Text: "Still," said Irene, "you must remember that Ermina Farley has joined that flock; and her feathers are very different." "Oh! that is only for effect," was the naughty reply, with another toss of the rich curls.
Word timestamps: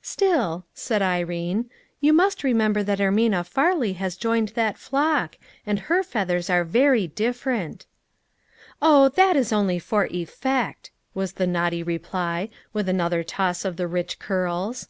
"Still," 0.00 0.64
said 0.72 1.02
Irene, 1.02 1.68
"you 2.00 2.14
must 2.14 2.42
remember 2.42 2.82
that 2.84 3.00
Ermina 3.00 3.44
Farley 3.46 3.92
has 3.92 4.16
joined 4.16 4.48
that 4.54 4.78
flock; 4.78 5.36
and 5.66 5.78
her 5.78 6.02
feathers 6.02 6.48
are 6.48 6.64
very 6.64 7.06
different." 7.08 7.84
"Oh! 8.80 9.10
that 9.10 9.36
is 9.36 9.52
only 9.52 9.78
for 9.78 10.06
effect," 10.06 10.90
was 11.12 11.34
the 11.34 11.46
naughty 11.46 11.82
reply, 11.82 12.48
with 12.72 12.88
another 12.88 13.22
toss 13.22 13.66
of 13.66 13.76
the 13.76 13.86
rich 13.86 14.18
curls. 14.18 14.88